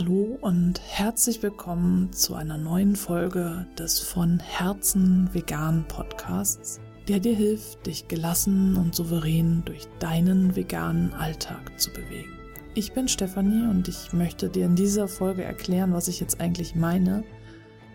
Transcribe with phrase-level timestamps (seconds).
[0.00, 6.78] Hallo und herzlich willkommen zu einer neuen Folge des von Herzen vegan Podcasts,
[7.08, 12.30] der dir hilft, dich gelassen und souverän durch deinen veganen Alltag zu bewegen.
[12.76, 16.76] Ich bin Stefanie und ich möchte dir in dieser Folge erklären, was ich jetzt eigentlich
[16.76, 17.24] meine,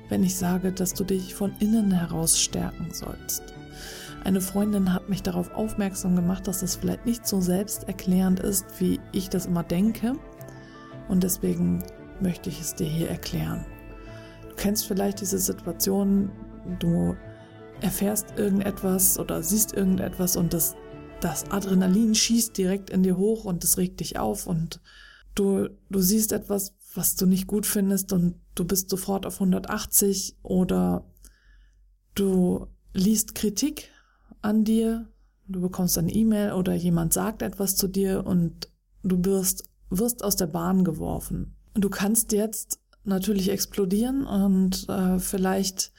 [0.09, 3.43] wenn ich sage, dass du dich von innen heraus stärken sollst.
[4.25, 8.99] Eine Freundin hat mich darauf aufmerksam gemacht, dass das vielleicht nicht so selbsterklärend ist, wie
[9.13, 10.17] ich das immer denke
[11.09, 11.83] und deswegen
[12.21, 13.65] möchte ich es dir hier erklären.
[14.49, 16.31] Du kennst vielleicht diese Situation,
[16.79, 17.15] du
[17.81, 20.75] erfährst irgendetwas oder siehst irgendetwas und das,
[21.19, 24.79] das Adrenalin schießt direkt in dir hoch und es regt dich auf und
[25.35, 30.37] du, du siehst etwas, was du nicht gut findest und du bist sofort auf 180
[30.43, 31.05] oder
[32.15, 33.89] du liest Kritik
[34.41, 35.09] an dir,
[35.47, 38.69] du bekommst eine E-Mail oder jemand sagt etwas zu dir und
[39.03, 41.55] du wirst wirst aus der Bahn geworfen.
[41.73, 45.91] Du kannst jetzt natürlich explodieren und äh, vielleicht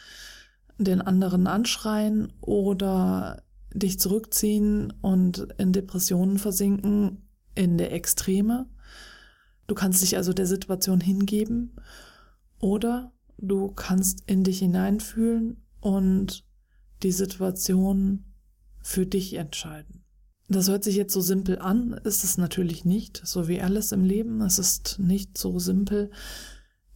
[0.78, 8.66] den anderen anschreien oder dich zurückziehen und in Depressionen versinken in der Extreme.
[9.66, 11.76] Du kannst dich also der Situation hingeben
[12.58, 16.44] oder du kannst in dich hineinfühlen und
[17.02, 18.24] die Situation
[18.80, 20.03] für dich entscheiden.
[20.48, 24.04] Das hört sich jetzt so simpel an, ist es natürlich nicht, so wie alles im
[24.04, 24.42] Leben.
[24.42, 26.10] Es ist nicht so simpel.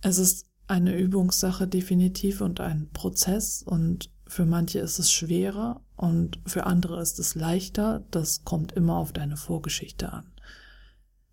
[0.03, 6.39] Es ist eine Übungssache definitiv und ein Prozess und für manche ist es schwerer und
[6.45, 8.05] für andere ist es leichter.
[8.11, 10.31] Das kommt immer auf deine Vorgeschichte an.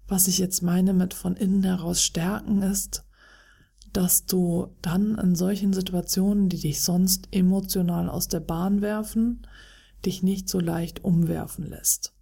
[0.08, 3.03] Was ich jetzt meine mit von innen heraus stärken ist,
[3.91, 9.45] dass du dann in solchen Situationen, die dich sonst emotional aus der Bahn werfen,
[10.03, 12.13] dich nicht so leicht umwerfen lässt.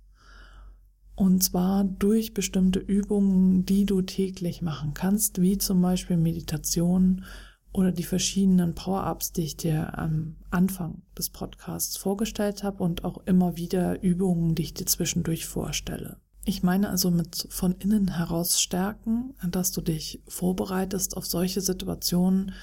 [1.15, 7.23] Und zwar durch bestimmte Übungen, die du täglich machen kannst, wie zum Beispiel Meditation
[7.71, 13.25] oder die verschiedenen Power-Ups, die ich dir am Anfang des Podcasts vorgestellt habe und auch
[13.25, 16.17] immer wieder Übungen, die ich dir zwischendurch vorstelle.
[16.45, 22.53] Ich meine also mit von innen heraus stärken, dass du dich vorbereitest auf solche Situationen,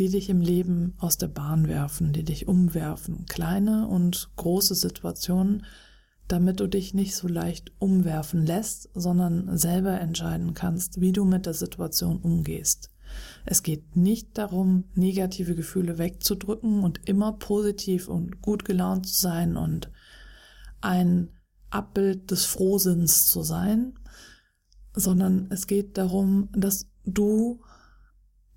[0.00, 3.26] die dich im Leben aus der Bahn werfen, die dich umwerfen.
[3.26, 5.66] Kleine und große Situationen,
[6.26, 11.44] damit du dich nicht so leicht umwerfen lässt, sondern selber entscheiden kannst, wie du mit
[11.44, 12.90] der Situation umgehst.
[13.44, 19.58] Es geht nicht darum, negative Gefühle wegzudrücken und immer positiv und gut gelaunt zu sein
[19.58, 19.90] und
[20.80, 21.28] ein
[21.68, 23.98] Abbild des Frohsinns zu sein,
[24.94, 27.60] sondern es geht darum, dass du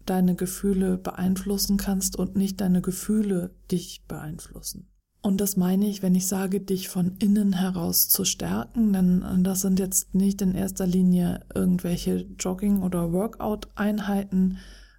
[0.05, 4.87] deine Gefühle beeinflussen kannst und nicht deine Gefühle dich beeinflussen.
[5.21, 9.61] Und das meine ich, wenn ich sage, dich von innen heraus zu stärken, denn das
[9.61, 14.57] sind jetzt nicht in erster Linie irgendwelche Jogging- oder Workout-Einheiten,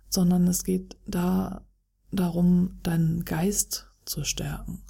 [0.08, 1.66] sondern es geht da
[2.10, 4.82] darum, deinen Geist zu stärken.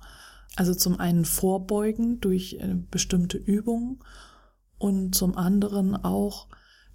[0.54, 3.98] Also zum einen vorbeugen durch äh, bestimmte Übungen
[4.78, 6.46] und zum anderen auch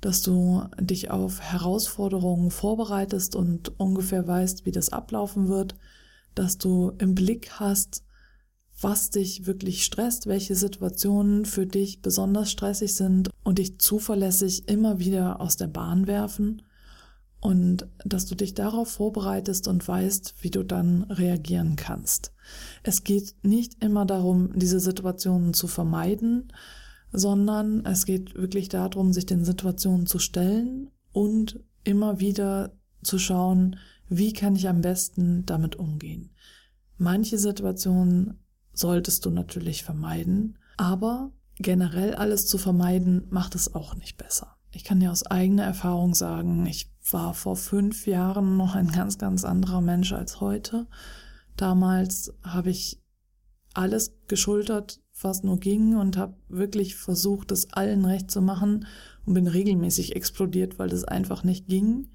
[0.01, 5.75] dass du dich auf Herausforderungen vorbereitest und ungefähr weißt, wie das ablaufen wird,
[6.35, 8.03] dass du im Blick hast,
[8.81, 14.99] was dich wirklich stresst, welche Situationen für dich besonders stressig sind und dich zuverlässig immer
[14.99, 16.61] wieder aus der Bahn werfen
[17.41, 22.33] und dass du dich darauf vorbereitest und weißt, wie du dann reagieren kannst.
[22.83, 26.51] Es geht nicht immer darum, diese Situationen zu vermeiden,
[27.11, 33.77] sondern es geht wirklich darum, sich den Situationen zu stellen und immer wieder zu schauen,
[34.07, 36.31] wie kann ich am besten damit umgehen.
[36.97, 38.39] Manche Situationen
[38.73, 44.55] solltest du natürlich vermeiden, aber generell alles zu vermeiden macht es auch nicht besser.
[44.71, 49.17] Ich kann dir aus eigener Erfahrung sagen, ich war vor fünf Jahren noch ein ganz,
[49.17, 50.87] ganz anderer Mensch als heute.
[51.57, 53.01] Damals habe ich
[53.73, 58.85] alles geschultert, was nur ging und habe wirklich versucht, das allen recht zu machen
[59.25, 62.09] und bin regelmäßig explodiert, weil das einfach nicht ging.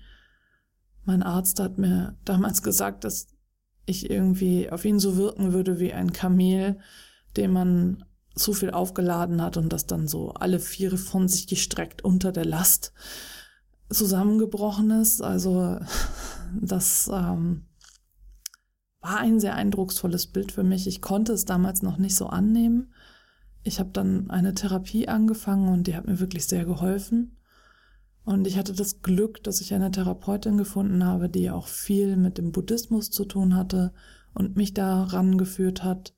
[1.04, 3.28] Mein Arzt hat mir damals gesagt, dass
[3.86, 6.78] ich irgendwie auf ihn so wirken würde wie ein Kamel,
[7.36, 8.04] dem man
[8.34, 12.44] zu viel aufgeladen hat und das dann so alle Viere von sich gestreckt unter der
[12.44, 12.92] Last
[13.90, 15.22] zusammengebrochen ist.
[15.22, 15.78] Also
[16.60, 17.66] das ähm,
[19.04, 20.86] war ein sehr eindrucksvolles Bild für mich.
[20.86, 22.92] Ich konnte es damals noch nicht so annehmen.
[23.62, 27.36] Ich habe dann eine Therapie angefangen und die hat mir wirklich sehr geholfen.
[28.24, 32.38] Und ich hatte das Glück, dass ich eine Therapeutin gefunden habe, die auch viel mit
[32.38, 33.92] dem Buddhismus zu tun hatte
[34.32, 36.14] und mich daran geführt hat,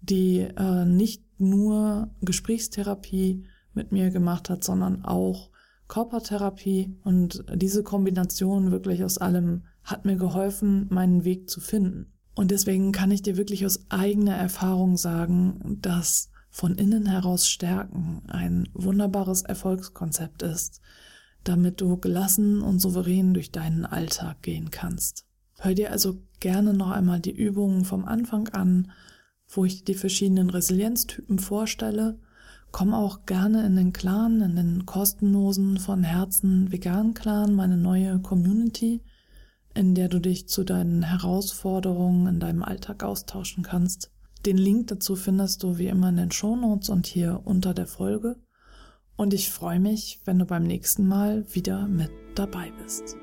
[0.00, 5.50] die äh, nicht nur Gesprächstherapie mit mir gemacht hat, sondern auch
[5.88, 12.12] Körpertherapie und diese Kombination wirklich aus allem hat mir geholfen, meinen Weg zu finden.
[12.34, 18.22] Und deswegen kann ich dir wirklich aus eigener Erfahrung sagen, dass von innen heraus stärken
[18.28, 20.80] ein wunderbares Erfolgskonzept ist,
[21.44, 25.26] damit du gelassen und souverän durch deinen Alltag gehen kannst.
[25.58, 28.92] Hör dir also gerne noch einmal die Übungen vom Anfang an,
[29.48, 32.18] wo ich die verschiedenen Resilienztypen vorstelle.
[32.70, 38.18] Komm auch gerne in den Clan, in den kostenlosen von Herzen vegan Clan, meine neue
[38.20, 39.02] Community,
[39.74, 44.10] in der du dich zu deinen Herausforderungen in deinem Alltag austauschen kannst.
[44.44, 47.86] Den Link dazu findest du wie immer in den Show Notes und hier unter der
[47.86, 48.36] Folge.
[49.16, 53.16] Und ich freue mich, wenn du beim nächsten Mal wieder mit dabei bist.